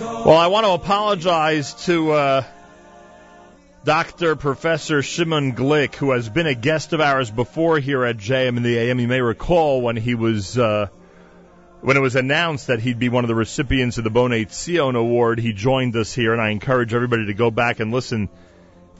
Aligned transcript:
Well, 0.00 0.36
I 0.36 0.46
want 0.46 0.64
to 0.64 0.72
apologize 0.72 1.74
to 1.86 2.12
uh, 2.12 2.44
Dr. 3.84 4.36
Professor 4.36 5.02
Shimon 5.02 5.54
Glick, 5.54 5.94
who 5.94 6.12
has 6.12 6.28
been 6.28 6.46
a 6.46 6.54
guest 6.54 6.92
of 6.92 7.00
ours 7.00 7.30
before 7.30 7.78
here 7.78 8.04
at 8.04 8.16
JM 8.16 8.56
in 8.56 8.62
the 8.62 8.78
AM. 8.78 9.00
You 9.00 9.08
may 9.08 9.20
recall 9.20 9.80
when 9.80 9.96
he 9.96 10.14
was 10.14 10.58
uh, 10.58 10.86
when 11.80 11.96
it 11.96 12.00
was 12.00 12.16
announced 12.16 12.66
that 12.66 12.80
he'd 12.80 12.98
be 12.98 13.08
one 13.08 13.24
of 13.24 13.28
the 13.28 13.34
recipients 13.34 13.98
of 13.98 14.04
the 14.04 14.10
Bonei 14.10 14.46
Tzion 14.46 14.96
Award. 14.96 15.38
He 15.38 15.52
joined 15.52 15.96
us 15.96 16.14
here, 16.14 16.32
and 16.32 16.42
I 16.42 16.50
encourage 16.50 16.94
everybody 16.94 17.26
to 17.26 17.34
go 17.34 17.50
back 17.50 17.80
and 17.80 17.92
listen 17.92 18.28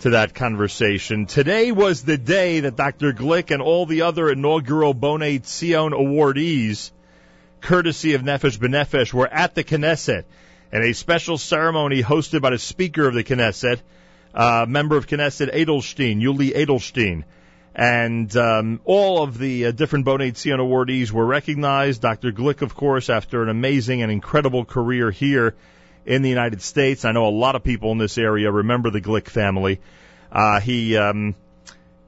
to 0.00 0.10
that 0.10 0.34
conversation. 0.34 1.26
Today 1.26 1.70
was 1.72 2.02
the 2.02 2.18
day 2.18 2.60
that 2.60 2.76
Dr. 2.76 3.12
Glick 3.12 3.50
and 3.50 3.60
all 3.60 3.84
the 3.84 4.02
other 4.02 4.30
inaugural 4.30 4.94
Bonei 4.94 5.40
Tzion 5.40 5.90
awardees, 5.90 6.92
courtesy 7.60 8.14
of 8.14 8.22
Nefesh 8.22 8.58
B'Nefesh, 8.58 9.12
were 9.12 9.26
at 9.26 9.54
the 9.54 9.64
Knesset 9.64 10.24
and 10.72 10.84
a 10.84 10.92
special 10.92 11.38
ceremony 11.38 12.02
hosted 12.02 12.42
by 12.42 12.50
the 12.50 12.58
Speaker 12.58 13.06
of 13.06 13.14
the 13.14 13.24
Knesset, 13.24 13.80
uh, 14.34 14.66
member 14.68 14.96
of 14.96 15.06
Knesset 15.06 15.54
Edelstein, 15.54 16.20
Yuli 16.20 16.54
Edelstein. 16.54 17.24
And 17.74 18.34
um, 18.36 18.80
all 18.84 19.22
of 19.22 19.38
the 19.38 19.66
uh, 19.66 19.70
different 19.70 20.04
Bonei 20.04 20.32
Tzion 20.32 20.58
awardees 20.58 21.12
were 21.12 21.24
recognized. 21.24 22.02
Dr. 22.02 22.32
Glick, 22.32 22.60
of 22.62 22.74
course, 22.74 23.08
after 23.08 23.42
an 23.42 23.48
amazing 23.48 24.02
and 24.02 24.10
incredible 24.10 24.64
career 24.64 25.10
here 25.10 25.54
in 26.04 26.22
the 26.22 26.28
United 26.28 26.60
States. 26.60 27.04
I 27.04 27.12
know 27.12 27.28
a 27.28 27.30
lot 27.30 27.54
of 27.54 27.62
people 27.62 27.92
in 27.92 27.98
this 27.98 28.18
area 28.18 28.50
remember 28.50 28.90
the 28.90 29.00
Glick 29.00 29.28
family. 29.28 29.80
Uh, 30.32 30.60
he 30.60 30.96
um, 30.96 31.34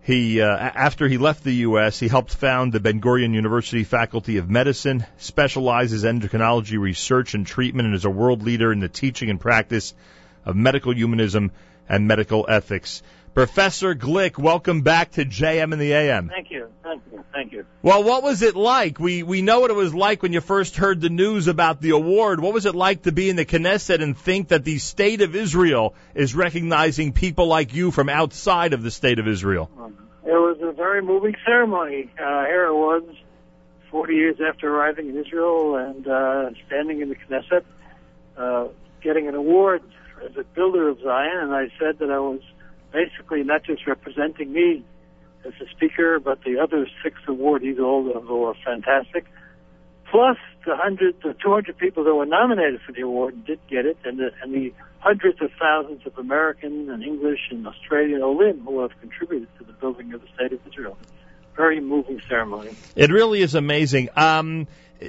he, 0.03 0.41
uh, 0.41 0.47
after 0.47 1.07
he 1.09 1.19
left 1.19 1.45
the 1.45 1.55
U.S., 1.57 1.99
he 1.99 2.09
helped 2.09 2.35
found 2.35 2.73
the 2.73 2.81
Ben 2.81 3.01
Gurion 3.01 3.35
University 3.35 3.85
Faculty 3.85 4.39
of 4.39 4.49
Medicine, 4.49 5.05
specializes 5.19 6.05
in 6.05 6.21
endocrinology 6.21 6.79
research 6.79 7.35
and 7.35 7.47
treatment, 7.47 7.87
and 7.87 7.95
is 7.95 8.07
a 8.07 8.11
world 8.11 8.43
leader 8.43 8.73
in 8.73 8.81
the 8.81 8.89
teaching 8.89 9.29
and 9.29 9.41
practice 9.41 9.95
of 10.45 10.57
medical 10.57 10.95
humanism 10.95 11.51
and 11.89 12.09
medical 12.09 12.47
ethics. 12.49 13.03
Professor 13.35 13.95
Glick, 13.95 14.37
welcome 14.39 14.83
back 14.83 15.13
to 15.13 15.25
JM 15.25 15.73
in 15.73 15.79
the 15.79 15.93
AM. 15.93 16.29
Thank 16.29 16.51
you, 16.51 16.69
thank 16.83 17.03
you, 17.13 17.25
thank 17.33 17.53
you. 17.53 17.65
Well, 17.81 18.03
what 18.03 18.25
was 18.25 18.43
it 18.43 18.57
like? 18.57 18.99
We 18.99 19.23
we 19.23 19.41
know 19.41 19.61
what 19.61 19.71
it 19.71 19.77
was 19.77 19.95
like 19.95 20.23
when 20.23 20.33
you 20.33 20.41
first 20.41 20.77
heard 20.77 21.01
the 21.01 21.11
news 21.11 21.47
about 21.47 21.81
the 21.81 21.91
award. 21.91 22.41
What 22.41 22.53
was 22.53 22.67
it 22.67 22.75
like 22.75 23.03
to 23.03 23.13
be 23.13 23.31
in 23.31 23.37
the 23.37 23.45
Knesset 23.45 24.03
and 24.03 24.19
think 24.19 24.49
that 24.49 24.65
the 24.65 24.79
state 24.79 25.21
of 25.21 25.37
Israel 25.37 25.95
is 26.13 26.35
recognizing 26.35 27.13
people 27.13 27.47
like 27.47 27.73
you 27.73 27.93
from 27.93 28.09
outside 28.09 28.73
of 28.73 28.83
the 28.83 28.91
state 28.91 29.21
of 29.21 29.29
Israel? 29.29 29.71
It 30.25 30.33
was 30.33 30.59
a 30.61 30.73
very 30.73 31.01
moving 31.01 31.37
ceremony. 31.47 32.11
Uh, 32.19 32.45
here 32.47 32.67
it 32.67 32.75
was, 32.75 33.05
40 33.93 34.15
years 34.15 34.37
after 34.41 34.75
arriving 34.75 35.09
in 35.09 35.17
Israel 35.17 35.77
and 35.77 36.07
uh, 36.07 36.51
standing 36.67 37.01
in 37.01 37.09
the 37.09 37.17
Knesset, 37.17 37.63
uh, 38.37 38.69
getting 39.01 39.29
an 39.29 39.37
award 39.37 39.83
as 40.25 40.37
a 40.37 40.43
builder 40.43 40.89
of 40.89 41.01
Zion, 41.01 41.39
and 41.39 41.55
I 41.55 41.69
said 41.79 42.01
that 42.01 42.11
I 42.11 42.19
was 42.19 42.41
basically 42.93 43.43
not 43.43 43.65
just 43.65 43.87
representing 43.87 44.53
me 44.53 44.85
as 45.47 45.53
a 45.61 45.71
speaker, 45.71 46.19
but 46.19 46.43
the 46.45 46.59
other 46.59 46.87
six 47.03 47.17
awardees, 47.27 47.79
all 47.79 48.15
of 48.15 48.25
who 48.25 48.41
were 48.41 48.55
fantastic, 48.65 49.25
plus 50.11 50.37
the 50.67 50.77
hundred, 50.77 51.17
the 51.23 51.35
200 51.43 51.77
people 51.79 52.05
that 52.05 52.15
were 52.15 52.27
nominated 52.27 52.81
for 52.85 52.93
the 52.93 53.01
award 53.01 53.45
did 53.47 53.59
get 53.69 53.87
it, 53.87 53.97
and 54.05 54.19
the, 54.19 54.31
and 54.43 54.53
the 54.53 54.73
hundreds 54.99 55.41
of 55.41 55.51
thousands 55.59 56.07
of 56.07 56.17
American 56.19 56.91
and 56.91 57.03
English 57.03 57.49
and 57.51 57.67
Australian 57.67 58.23
Olim 58.23 58.61
who 58.67 58.81
have 58.81 58.91
contributed 59.01 59.49
to 59.59 59.65
the 59.65 59.73
building 59.73 60.13
of 60.13 60.21
the 60.21 60.29
state 60.35 60.53
of 60.53 60.61
Israel. 60.67 60.97
Very 61.61 61.81
moving 61.81 62.23
ceremony. 62.27 62.75
It 62.97 63.11
really 63.11 63.43
is 63.43 63.55
amazing. 63.55 64.09
Um, 64.17 64.67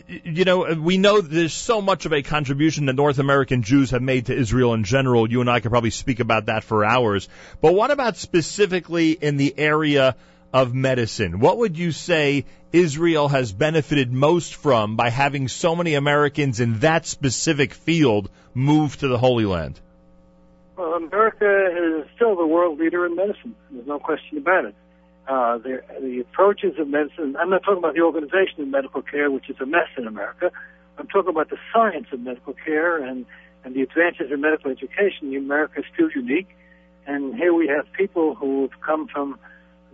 you 0.07 0.43
know, 0.43 0.73
we 0.73 0.97
know 0.97 1.21
there's 1.21 1.53
so 1.53 1.81
much 1.81 2.05
of 2.05 2.11
a 2.11 2.21
contribution 2.21 2.87
that 2.87 2.93
North 2.93 3.19
American 3.19 3.63
Jews 3.63 3.91
have 3.91 4.01
made 4.01 4.25
to 4.25 4.35
Israel 4.35 4.73
in 4.73 4.83
general. 4.83 5.31
You 5.31 5.39
and 5.39 5.49
I 5.49 5.61
could 5.61 5.71
probably 5.71 5.91
speak 5.91 6.19
about 6.19 6.47
that 6.47 6.65
for 6.65 6.83
hours. 6.83 7.29
But 7.61 7.73
what 7.73 7.89
about 7.89 8.17
specifically 8.17 9.11
in 9.11 9.37
the 9.37 9.57
area 9.57 10.17
of 10.51 10.73
medicine? 10.73 11.39
What 11.39 11.57
would 11.59 11.77
you 11.77 11.93
say 11.93 12.43
Israel 12.73 13.29
has 13.29 13.53
benefited 13.53 14.11
most 14.11 14.55
from 14.55 14.97
by 14.97 15.09
having 15.09 15.47
so 15.47 15.73
many 15.73 15.93
Americans 15.93 16.59
in 16.59 16.79
that 16.79 17.05
specific 17.05 17.73
field 17.73 18.29
move 18.53 18.97
to 18.97 19.07
the 19.07 19.17
Holy 19.17 19.45
Land? 19.45 19.79
Well, 20.75 20.95
America 20.95 21.45
is 21.45 22.07
still 22.15 22.35
the 22.35 22.45
world 22.45 22.77
leader 22.77 23.05
in 23.05 23.15
medicine. 23.15 23.55
There's 23.69 23.87
no 23.87 23.99
question 23.99 24.37
about 24.37 24.65
it. 24.65 24.75
Uh, 25.31 25.57
the, 25.59 26.19
approaches 26.19 26.77
of 26.77 26.89
medicine, 26.89 27.37
I'm 27.39 27.49
not 27.49 27.63
talking 27.63 27.77
about 27.77 27.93
the 27.93 28.01
organization 28.01 28.63
of 28.63 28.67
medical 28.67 29.01
care, 29.01 29.31
which 29.31 29.49
is 29.49 29.55
a 29.61 29.65
mess 29.65 29.87
in 29.97 30.05
America. 30.05 30.51
I'm 30.97 31.07
talking 31.07 31.29
about 31.29 31.49
the 31.49 31.55
science 31.71 32.07
of 32.11 32.19
medical 32.19 32.53
care 32.53 33.01
and, 33.01 33.25
and 33.63 33.73
the 33.73 33.81
advances 33.81 34.29
in 34.29 34.41
medical 34.41 34.71
education. 34.71 35.33
America 35.33 35.79
is 35.79 35.85
still 35.93 36.09
unique. 36.13 36.49
And 37.07 37.33
here 37.33 37.53
we 37.53 37.69
have 37.69 37.85
people 37.93 38.35
who 38.35 38.63
have 38.63 38.81
come 38.81 39.07
from 39.07 39.39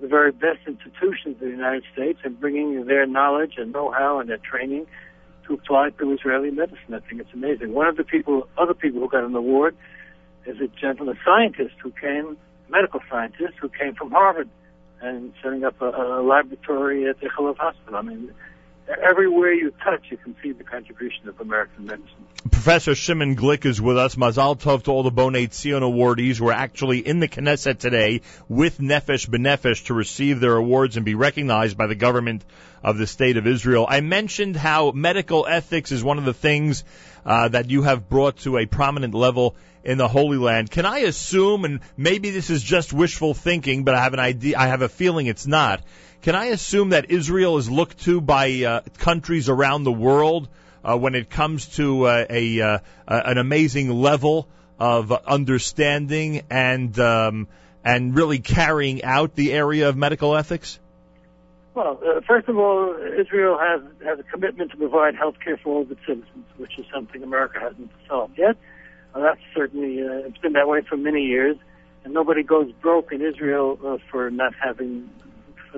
the 0.02 0.08
very 0.08 0.32
best 0.32 0.62
institutions 0.66 1.36
of 1.36 1.42
the 1.42 1.50
United 1.50 1.84
States 1.94 2.18
and 2.24 2.40
bringing 2.40 2.88
their 2.88 3.06
knowledge 3.06 3.54
and 3.58 3.72
know-how 3.72 4.20
and 4.20 4.28
their 4.28 4.40
training 4.40 4.88
to 5.46 5.54
apply 5.54 5.92
to 6.00 6.14
Israeli 6.14 6.50
medicine. 6.50 6.96
I 6.96 7.00
think 7.02 7.22
it's 7.22 7.34
amazing. 7.34 7.76
One 7.76 7.86
of 7.86 7.96
the 7.96 8.04
people, 8.04 8.50
other 8.58 8.74
people 8.74 9.02
who 9.02 9.08
got 9.08 9.24
an 9.24 9.36
award 9.36 9.78
is 10.48 10.60
a 10.60 10.68
gentleman 10.82 11.16
a 11.16 11.20
scientist 11.24 11.76
who 11.84 11.92
came, 11.92 12.38
medical 12.70 13.02
scientist 13.08 13.54
who 13.62 13.70
came 13.70 13.94
from 13.94 14.10
Harvard 14.10 14.50
and 15.02 15.34
setting 15.44 15.64
up 15.64 15.82
a, 15.82 15.86
a 15.86 16.24
laboratory 16.24 17.08
at 17.10 17.20
the 17.20 17.28
Ichilov 17.28 17.58
Hospital. 17.58 17.96
I 17.96 18.02
mean, 18.02 18.34
everywhere 18.88 19.54
you 19.54 19.72
touch, 19.84 20.06
you 20.10 20.18
can 20.18 20.36
see 20.42 20.52
the 20.52 20.64
contribution 20.64 21.28
of 21.28 21.40
American 21.40 21.86
medicine. 21.86 22.26
Professor 22.52 22.96
Shimon 22.96 23.36
Glick 23.36 23.66
is 23.66 23.82
with 23.82 23.98
us. 23.98 24.16
Mazal 24.16 24.58
Tov 24.58 24.84
to 24.84 24.92
all 24.92 25.04
the 25.04 25.12
Bonei 25.12 25.48
Tzion 25.48 25.82
awardees 25.82 26.40
We're 26.40 26.54
actually 26.54 27.00
in 27.00 27.20
the 27.20 27.28
Knesset 27.28 27.80
today 27.80 28.22
with 28.48 28.80
Nefesh 28.80 29.28
B'Nefesh 29.28 29.86
to 29.88 29.94
receive 29.94 30.40
their 30.40 30.56
awards 30.56 30.96
and 30.96 31.06
be 31.06 31.16
recognized 31.16 31.78
by 31.78 31.88
the 31.88 31.96
government 31.96 32.46
of 32.84 32.98
the 32.98 33.08
State 33.08 33.38
of 33.38 33.48
Israel. 33.48 33.86
I 33.88 34.02
mentioned 34.02 34.56
how 34.56 34.92
medical 34.92 35.46
ethics 35.48 35.92
is 35.92 36.04
one 36.04 36.18
of 36.18 36.26
the 36.26 36.34
things 36.34 36.84
uh, 37.26 37.50
that 37.50 37.70
you 37.70 37.84
have 37.84 38.08
brought 38.08 38.38
to 38.40 38.58
a 38.58 38.66
prominent 38.66 39.14
level 39.14 39.56
in 39.84 39.98
the 39.98 40.08
Holy 40.08 40.38
Land. 40.38 40.70
Can 40.72 40.86
I 40.86 41.00
assume, 41.00 41.66
and 41.66 41.80
maybe 41.96 42.30
this 42.30 42.50
is 42.50 42.62
just 42.62 42.94
wishful 42.94 43.34
thinking, 43.34 43.84
but 43.84 43.96
I 43.96 44.04
have 44.04 44.14
an 44.14 44.20
idea, 44.20 44.58
I 44.58 44.68
have 44.68 44.82
a 44.82 44.90
feeling 44.90 45.28
it's 45.28 45.48
not. 45.48 45.82
Can 46.22 46.36
I 46.36 46.46
assume 46.46 46.90
that 46.90 47.10
Israel 47.12 47.58
is 47.58 47.70
looked 47.70 48.00
to 48.06 48.20
by 48.22 48.64
uh, 48.64 48.82
countries 48.98 49.50
around 49.50 49.84
the 49.84 49.92
world 49.92 50.50
uh, 50.84 50.98
when 50.98 51.16
it 51.16 51.30
comes 51.30 51.68
to 51.78 52.06
uh, 52.06 52.26
a 52.30 52.62
uh, 52.62 52.80
an 53.08 53.38
amazing 53.38 53.90
level 53.90 54.48
of 54.80 55.12
understanding 55.12 56.44
and 56.50 56.98
um, 57.00 57.48
and 57.84 58.16
really 58.16 58.40
carrying 58.40 59.04
out 59.04 59.36
the 59.36 59.54
area 59.54 59.90
of 59.90 59.96
medical 59.96 60.36
ethics? 60.36 60.80
Well, 61.74 62.00
uh, 62.04 62.22
first 62.28 62.48
of 62.48 62.58
all, 62.58 62.96
Israel 62.96 63.58
has 63.60 63.82
has 64.04 64.20
a 64.20 64.24
commitment 64.24 64.72
to 64.72 64.78
provide 64.78 65.16
health 65.16 65.36
care 65.44 65.58
for 65.58 65.76
all 65.76 65.82
of 65.84 65.92
its 65.92 66.02
citizens, 66.02 66.46
which 66.58 66.78
is 66.78 66.86
something 66.94 67.24
America 67.24 67.60
hasn't 67.60 67.92
solved 68.08 68.38
yet. 68.38 68.58
Uh, 69.14 69.22
that's 69.22 69.42
certainly 69.56 70.02
uh, 70.02 70.28
it's 70.28 70.40
been 70.40 70.54
that 70.54 70.68
way 70.68 70.82
for 70.82 70.98
many 70.98 71.24
years, 71.24 71.58
and 72.04 72.14
nobody 72.14 72.44
goes 72.44 72.72
broke 72.82 73.12
in 73.12 73.22
Israel 73.22 73.80
uh, 73.86 73.98
for 74.10 74.30
not 74.30 74.54
having 74.56 75.10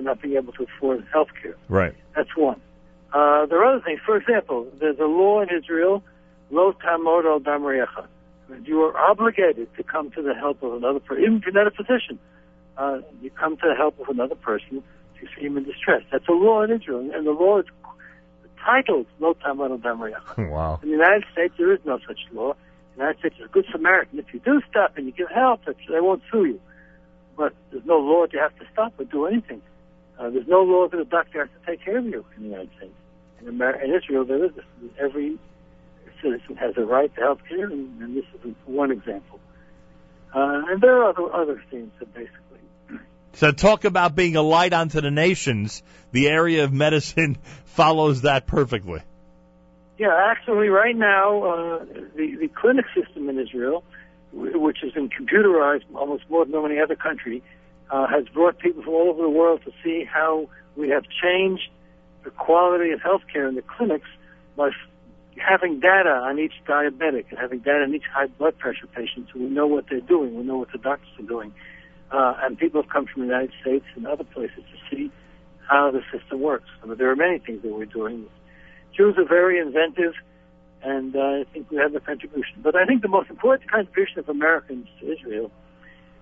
for 0.00 0.04
not 0.04 0.22
being 0.22 0.36
able 0.36 0.52
to 0.54 0.64
afford 0.64 1.06
health 1.12 1.28
care. 1.42 1.56
Right. 1.68 1.94
That's 2.16 2.34
one. 2.36 2.60
Uh, 3.12 3.46
there 3.46 3.62
are 3.62 3.76
other 3.76 3.84
things. 3.84 4.00
For 4.04 4.16
example, 4.16 4.66
there's 4.78 4.98
a 4.98 5.04
law 5.04 5.40
in 5.42 5.48
Israel, 5.50 6.02
lo 6.50 6.72
tamod 6.72 7.24
al 7.24 7.40
damriyecha. 7.40 8.06
You 8.64 8.82
are 8.82 8.96
obligated 8.96 9.68
to 9.76 9.82
come 9.82 10.10
to 10.12 10.22
the 10.22 10.34
help 10.34 10.62
of 10.62 10.74
another 10.74 11.00
person, 11.00 11.22
even 11.22 11.36
if 11.36 11.44
you're 11.44 11.52
not 11.52 11.66
a 11.66 11.70
physician. 11.70 12.18
Uh, 12.76 12.98
you 13.20 13.30
come 13.30 13.56
to 13.58 13.68
the 13.68 13.74
help 13.74 13.98
of 14.00 14.08
another 14.08 14.34
person 14.34 14.82
if 15.14 15.22
you 15.22 15.28
see 15.36 15.46
him 15.46 15.56
in 15.56 15.64
distress. 15.64 16.02
That's 16.10 16.26
a 16.28 16.32
law 16.32 16.62
in 16.62 16.70
Israel, 16.70 17.10
and 17.12 17.26
the 17.26 17.32
law 17.32 17.58
is 17.58 17.66
titled 18.64 19.06
lo 19.18 19.34
tamod 19.34 19.70
al 19.70 19.78
damriyecha. 19.78 20.50
Wow. 20.50 20.80
In 20.82 20.88
the 20.88 20.96
United 20.96 21.24
States, 21.32 21.54
there 21.58 21.72
is 21.72 21.80
no 21.84 21.98
such 22.06 22.20
law. 22.32 22.52
In 22.52 22.56
The 22.96 23.02
United 23.02 23.18
States 23.20 23.34
is 23.38 23.44
a 23.44 23.48
good 23.48 23.66
Samaritan. 23.70 24.18
If 24.18 24.32
you 24.32 24.40
do 24.40 24.62
stop 24.70 24.96
and 24.96 25.06
you 25.06 25.12
give 25.12 25.30
help, 25.30 25.64
they 25.64 26.00
won't 26.00 26.22
sue 26.30 26.46
you. 26.46 26.60
But 27.40 27.54
there's 27.70 27.86
no 27.86 27.98
law 27.98 28.26
that 28.26 28.34
you 28.34 28.38
have 28.38 28.56
to 28.58 28.66
stop 28.70 28.92
or 29.00 29.04
do 29.04 29.24
anything. 29.24 29.62
Uh, 30.20 30.28
there's 30.28 30.46
no 30.46 30.62
law 30.62 30.86
that 30.86 31.00
a 31.00 31.04
doctor 31.04 31.40
has 31.40 31.48
to 31.48 31.70
take 31.70 31.82
care 31.82 31.96
of 31.96 32.04
you 32.04 32.24
in 32.36 32.42
the 32.42 32.48
United 32.50 32.70
States. 32.76 32.92
In, 33.40 33.48
America, 33.48 33.84
in 33.84 33.94
Israel, 33.94 34.24
there 34.26 34.44
is. 34.44 34.52
Every 34.98 35.38
citizen 36.22 36.56
has 36.56 36.76
a 36.76 36.82
right 36.82 37.14
to 37.14 37.20
health 37.22 37.40
care, 37.48 37.64
and, 37.64 38.02
and 38.02 38.14
this 38.14 38.26
is 38.44 38.54
one 38.66 38.90
example. 38.90 39.40
Uh, 40.34 40.62
and 40.68 40.82
there 40.82 41.02
are 41.02 41.08
other, 41.08 41.32
other 41.32 41.62
things 41.70 41.90
that 41.98 42.12
basically. 42.12 42.36
So 43.32 43.52
talk 43.52 43.84
about 43.84 44.16
being 44.16 44.34
a 44.34 44.42
light 44.42 44.72
unto 44.72 45.00
the 45.00 45.10
nations. 45.10 45.82
The 46.10 46.28
area 46.28 46.64
of 46.64 46.72
medicine 46.72 47.38
follows 47.64 48.22
that 48.22 48.46
perfectly. 48.46 49.00
Yeah, 49.98 50.14
actually, 50.30 50.68
right 50.68 50.96
now, 50.96 51.42
uh, 51.42 51.84
the 52.16 52.36
the 52.40 52.48
clinic 52.48 52.86
system 52.94 53.28
in 53.28 53.38
Israel, 53.38 53.84
which 54.32 54.78
has 54.82 54.92
been 54.92 55.08
computerized 55.08 55.84
almost 55.94 56.24
more 56.28 56.44
than 56.44 56.56
any 56.64 56.80
other 56.80 56.96
country, 56.96 57.42
uh, 57.90 58.06
has 58.06 58.26
brought 58.28 58.58
people 58.58 58.82
from 58.82 58.94
all 58.94 59.10
over 59.10 59.22
the 59.22 59.28
world 59.28 59.60
to 59.64 59.72
see 59.82 60.04
how 60.04 60.48
we 60.76 60.88
have 60.88 61.04
changed 61.22 61.68
the 62.24 62.30
quality 62.30 62.90
of 62.90 63.00
healthcare 63.00 63.48
in 63.48 63.54
the 63.54 63.62
clinics 63.62 64.08
by 64.56 64.68
f- 64.68 64.74
having 65.36 65.80
data 65.80 66.10
on 66.10 66.38
each 66.38 66.52
diabetic 66.66 67.26
and 67.30 67.38
having 67.38 67.58
data 67.60 67.82
on 67.82 67.94
each 67.94 68.04
high 68.12 68.26
blood 68.26 68.56
pressure 68.58 68.86
patient 68.86 69.26
so 69.32 69.38
we 69.38 69.46
know 69.46 69.66
what 69.66 69.86
they're 69.88 70.00
doing, 70.00 70.34
we 70.34 70.42
know 70.42 70.56
what 70.56 70.70
the 70.72 70.78
doctors 70.78 71.08
are 71.18 71.26
doing. 71.26 71.52
Uh, 72.10 72.34
and 72.42 72.58
people 72.58 72.82
have 72.82 72.90
come 72.90 73.06
from 73.06 73.22
the 73.22 73.28
United 73.28 73.52
States 73.60 73.84
and 73.94 74.06
other 74.06 74.24
places 74.24 74.64
to 74.72 74.96
see 74.96 75.10
how 75.68 75.90
the 75.90 76.02
system 76.12 76.40
works. 76.40 76.68
I 76.82 76.86
mean, 76.86 76.98
there 76.98 77.10
are 77.10 77.16
many 77.16 77.38
things 77.38 77.62
that 77.62 77.72
we're 77.72 77.86
doing. 77.86 78.26
Jews 78.96 79.14
are 79.16 79.24
very 79.24 79.60
inventive, 79.60 80.14
and 80.82 81.14
uh, 81.14 81.20
I 81.20 81.44
think 81.52 81.70
we 81.70 81.76
have 81.76 81.94
a 81.94 82.00
contribution. 82.00 82.60
But 82.62 82.74
I 82.74 82.84
think 82.84 83.02
the 83.02 83.08
most 83.08 83.30
important 83.30 83.70
contribution 83.70 84.18
of 84.18 84.28
Americans 84.28 84.88
to 84.98 85.12
Israel 85.12 85.52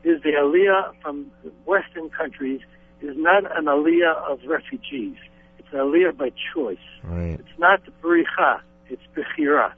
is 0.04 0.22
the 0.22 0.30
aliyah 0.30 0.92
from 1.02 1.30
Western 1.64 2.10
countries 2.10 2.60
is 3.00 3.16
not 3.16 3.44
an 3.56 3.66
aliyah 3.66 4.30
of 4.30 4.40
refugees. 4.46 5.16
It's 5.58 5.68
an 5.72 5.78
aliyah 5.78 6.16
by 6.16 6.32
choice. 6.54 6.78
Right. 7.02 7.38
It's 7.38 7.58
not 7.58 7.80
bericha. 8.02 8.60
It's 8.88 9.02
bechira. 9.14 9.72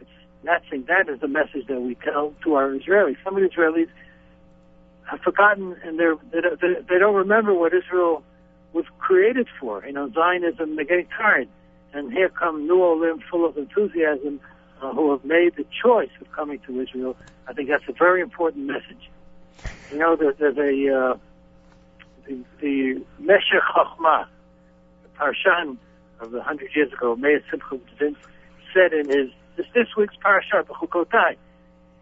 It's 0.00 0.10
that's 0.44 0.64
that 0.70 1.08
is 1.08 1.20
the 1.20 1.28
message 1.28 1.66
that 1.68 1.80
we 1.80 1.94
tell 1.96 2.34
to 2.44 2.54
our 2.54 2.70
Israelis. 2.70 3.16
Some 3.24 3.36
of 3.36 3.42
the 3.42 3.48
Israelis 3.48 3.88
have 5.04 5.20
forgotten, 5.20 5.76
and 5.84 5.98
they're, 5.98 6.16
they 6.30 6.40
they 6.88 6.98
don't 6.98 7.14
remember 7.14 7.52
what 7.52 7.72
Israel 7.74 8.22
was 8.72 8.84
created 8.98 9.48
for. 9.60 9.84
You 9.84 9.92
know, 9.92 10.10
Zionism. 10.10 10.76
They're 10.76 10.84
getting 10.84 11.08
tired, 11.08 11.48
and 11.92 12.12
here 12.12 12.28
come 12.28 12.66
New 12.66 12.82
Olim, 12.82 13.22
full 13.30 13.44
of 13.44 13.56
enthusiasm, 13.56 14.40
uh, 14.80 14.92
who 14.92 15.10
have 15.10 15.24
made 15.24 15.56
the 15.56 15.66
choice 15.82 16.10
of 16.20 16.30
coming 16.32 16.60
to 16.66 16.80
Israel. 16.80 17.16
I 17.46 17.52
think 17.52 17.68
that's 17.68 17.84
a 17.88 17.92
very 17.92 18.20
important 18.20 18.66
message. 18.66 19.10
You 19.90 19.98
know, 19.98 20.16
there's, 20.16 20.36
there's 20.38 20.56
a 20.56 20.94
uh, 20.94 21.16
the, 22.26 22.44
the 22.60 23.04
Meshech 23.18 23.62
Chochmah, 23.74 24.26
the 25.02 25.08
Parshan 25.18 25.76
of 26.20 26.30
the 26.30 26.42
hundred 26.42 26.70
years 26.74 26.92
ago, 26.92 27.16
Meir 27.16 27.42
Simcha 27.50 27.78
said 28.72 28.92
in 28.92 29.08
his 29.08 29.30
this, 29.56 29.66
this 29.74 29.88
week's 29.96 30.16
parasha, 30.16 30.64
Bechukotai, 30.66 31.36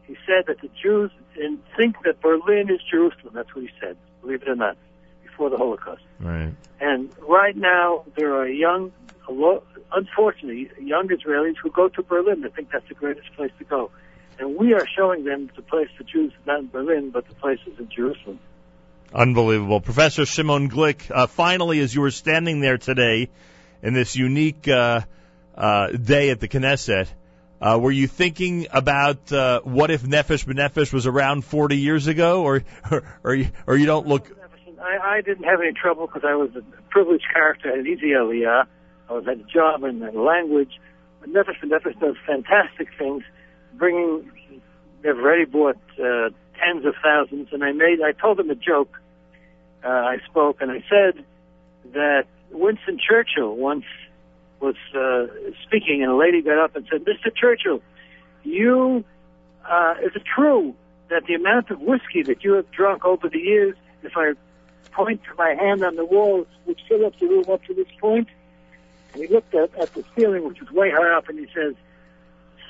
he 0.07 0.17
said 0.27 0.45
that 0.47 0.61
the 0.61 0.71
Jews 0.81 1.11
think 1.77 1.97
that 2.05 2.21
Berlin 2.21 2.71
is 2.71 2.81
Jerusalem. 2.89 3.33
That's 3.35 3.55
what 3.55 3.63
he 3.63 3.71
said, 3.81 3.97
believe 4.21 4.43
it 4.43 4.49
or 4.49 4.57
not, 4.57 4.77
before 5.23 5.51
the 5.51 5.57
Holocaust. 5.57 6.03
Right. 6.21 6.53
And 6.81 7.11
right 7.27 7.57
now, 7.57 8.05
there 8.17 8.35
are 8.35 8.49
young, 8.49 8.93
unfortunately, 9.93 10.71
young 10.81 11.09
Israelis 11.09 11.57
who 11.63 11.71
go 11.71 11.89
to 11.89 12.03
Berlin. 12.03 12.43
They 12.43 12.49
think 12.49 12.71
that's 12.71 12.89
the 12.89 12.95
greatest 12.95 13.33
place 13.35 13.53
to 13.59 13.65
go. 13.65 13.91
And 14.41 14.57
we 14.57 14.73
are 14.73 14.87
showing 14.97 15.25
them 15.25 15.51
the 15.55 15.61
place 15.61 15.89
Jews 16.11 16.33
is 16.33 16.47
not 16.47 16.61
in 16.61 16.69
Berlin, 16.69 17.11
but 17.11 17.29
the 17.29 17.35
place 17.35 17.59
is 17.67 17.79
in 17.79 17.91
Jerusalem. 17.95 18.41
Unbelievable. 19.15 19.81
Professor 19.83 20.25
Shimon 20.25 20.71
Glick, 20.71 21.11
uh, 21.11 21.27
finally, 21.27 21.79
as 21.81 21.95
you 21.95 22.01
were 22.01 22.11
standing 22.11 22.61
there 22.61 22.79
today 22.79 23.29
in 23.83 23.93
this 23.93 24.17
unique 24.17 24.67
uh, 24.67 25.03
uh, 25.55 25.89
day 25.89 26.31
at 26.31 26.41
the 26.41 26.49
Knesset, 26.49 27.09
uh, 27.61 27.79
were 27.79 27.91
you 27.91 28.07
thinking 28.07 28.67
about 28.71 29.31
uh, 29.31 29.61
what 29.61 29.91
if 29.91 30.03
Nefesh 30.03 30.47
B'Nefesh 30.47 30.91
was 30.91 31.07
around 31.07 31.45
40 31.45 31.77
years 31.77 32.07
ago, 32.07 32.43
or 32.43 32.63
or 32.91 33.03
or 33.23 33.35
you, 33.35 33.49
or 33.67 33.77
you 33.77 33.85
don't 33.85 34.07
look? 34.07 34.27
I, 34.81 35.17
I 35.17 35.21
didn't 35.21 35.45
have 35.45 35.61
any 35.61 35.75
trouble 35.75 36.07
because 36.07 36.23
I 36.25 36.35
was 36.35 36.49
a 36.57 36.63
privileged 36.89 37.27
character 37.31 37.79
at 37.79 37.87
Easy 37.87 38.13
Aliyah. 38.13 38.65
I 39.11 39.13
was 39.13 39.29
at 39.29 39.39
a 39.39 39.45
job 39.45 39.85
and 39.85 40.03
a 40.03 40.19
language. 40.19 40.81
But 41.21 41.31
Nefesh 41.31 41.61
B'Nefesh 41.63 42.01
does 42.01 42.17
fantastic 42.27 42.89
things, 42.97 43.23
bringing. 43.75 44.31
They've 45.03 45.17
already 45.17 45.45
bought 45.45 45.79
uh, 45.99 46.31
tens 46.59 46.85
of 46.85 46.95
thousands, 47.03 47.49
and 47.53 47.65
I 47.65 47.73
made. 47.73 48.01
I 48.03 48.13
told 48.13 48.39
them 48.39 48.51
a 48.51 48.55
joke. 48.55 49.01
Uh, 49.83 49.89
I 49.89 50.19
spoke 50.29 50.61
and 50.61 50.71
I 50.71 50.85
said 50.91 51.25
that 51.95 52.27
Winston 52.51 52.99
Churchill 52.99 53.57
once 53.57 53.87
was 54.61 54.75
uh, 54.95 55.27
speaking, 55.63 56.03
and 56.03 56.13
a 56.13 56.17
lady 56.17 56.43
got 56.43 56.59
up 56.59 56.77
and 56.77 56.87
said, 56.91 57.05
"Mr. 57.05 57.35
Churchill, 57.35 57.81
you 58.43 59.05
uh, 59.65 59.95
is 60.03 60.15
it 60.15 60.23
true 60.25 60.75
that 61.09 61.25
the 61.27 61.35
amount 61.35 61.71
of 61.71 61.81
whiskey 61.81 62.23
that 62.23 62.45
you 62.45 62.53
have 62.53 62.71
drunk 62.71 63.05
over 63.05 63.29
the 63.29 63.39
years, 63.39 63.77
if 64.03 64.13
I 64.17 64.33
point 64.93 65.23
my 65.39 65.55
hand 65.55 65.83
on 65.83 65.97
the 65.97 66.05
wall, 66.05 66.47
would 66.67 66.81
fill 66.89 67.07
up 67.07 67.19
the 67.19 67.27
room 67.27 67.45
up 67.51 67.65
to 67.65 67.75
this 67.75 67.89
point?" 68.01 68.29
And 69.13 69.23
he 69.23 69.29
looked 69.29 69.55
at, 69.55 69.75
at 69.77 69.93
the 69.95 70.05
ceiling, 70.15 70.47
which 70.47 70.61
was 70.61 70.71
way 70.71 70.91
high 70.91 71.17
up, 71.17 71.29
and 71.29 71.39
he 71.39 71.47
says, 71.55 71.75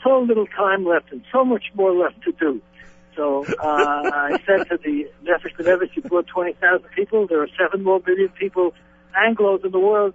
"So 0.02 0.20
little 0.20 0.46
time 0.46 0.84
left, 0.84 1.12
and 1.12 1.22
so 1.32 1.44
much 1.44 1.64
more 1.74 1.92
left 1.92 2.22
to 2.22 2.32
do." 2.32 2.60
So 3.16 3.44
uh, 3.44 3.56
I 3.62 4.38
said 4.46 4.68
to 4.70 4.78
the 4.78 5.10
Nefesh 5.24 5.56
B'Nefesh, 5.56 5.94
you 5.96 6.02
brought 6.02 6.26
20,000 6.28 6.88
people. 6.94 7.26
There 7.26 7.42
are 7.42 7.48
7 7.58 7.82
more 7.82 8.00
billion 8.00 8.28
people, 8.30 8.72
Anglos 9.14 9.64
in 9.64 9.72
the 9.72 9.78
world, 9.78 10.14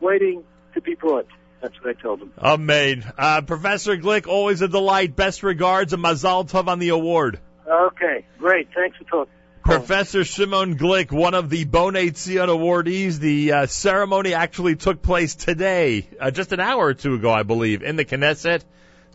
waiting 0.00 0.44
to 0.74 0.80
be 0.80 0.94
brought. 0.94 1.26
That's 1.60 1.74
what 1.82 1.96
I 1.96 2.00
told 2.00 2.20
him. 2.20 2.32
Amen. 2.38 3.10
Uh, 3.16 3.40
Professor 3.40 3.96
Glick, 3.96 4.26
always 4.26 4.60
a 4.60 4.68
delight. 4.68 5.16
Best 5.16 5.42
regards 5.42 5.94
and 5.94 6.04
Mazal 6.04 6.48
Tov 6.48 6.68
on 6.68 6.78
the 6.78 6.90
award. 6.90 7.40
Okay, 7.66 8.26
great. 8.38 8.68
Thanks 8.74 8.98
for 8.98 9.04
talking. 9.04 9.32
Professor 9.62 10.24
Shimon 10.24 10.76
Glick, 10.76 11.10
one 11.10 11.32
of 11.32 11.48
the 11.48 11.64
Bonei 11.64 12.10
Tzion 12.10 12.48
awardees. 12.48 13.18
The 13.18 13.52
uh, 13.52 13.66
ceremony 13.66 14.34
actually 14.34 14.76
took 14.76 15.00
place 15.00 15.36
today, 15.36 16.06
uh, 16.20 16.30
just 16.30 16.52
an 16.52 16.60
hour 16.60 16.84
or 16.84 16.94
two 16.94 17.14
ago, 17.14 17.30
I 17.30 17.44
believe, 17.44 17.82
in 17.82 17.96
the 17.96 18.04
Knesset. 18.04 18.62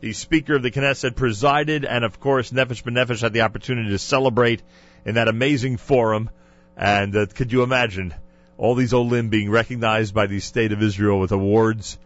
The 0.01 0.13
Speaker 0.13 0.55
of 0.55 0.63
the 0.63 0.71
Knesset 0.71 1.15
presided, 1.15 1.83
and 1.83 2.05
of 2.05 2.21
course, 2.21 2.51
Nefesh 2.51 2.83
B'Nefesh 2.83 3.21
had 3.21 3.33
the 3.33 3.41
opportunity 3.41 3.89
to 3.89 3.99
celebrate 3.99 4.61
in 5.05 5.15
that 5.15 5.27
amazing 5.27 5.75
forum. 5.75 6.29
And 6.77 7.13
uh, 7.15 7.25
could 7.25 7.51
you 7.51 7.63
imagine 7.63 8.13
all 8.57 8.75
these 8.75 8.93
Olim 8.93 9.27
being 9.27 9.49
recognized 9.49 10.13
by 10.13 10.27
the 10.27 10.39
State 10.39 10.71
of 10.71 10.81
Israel 10.81 11.19
with 11.19 11.33
awards 11.33 11.97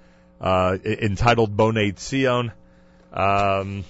uh, 0.42 0.78
entitled 0.84 1.56
Bonei 1.56 1.94
Tzion. 1.94 2.52
Um, 3.14 3.84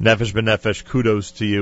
Nefesh 0.00 0.32
B'Nefesh, 0.32 0.84
kudos 0.84 1.32
to 1.32 1.44
you. 1.44 1.50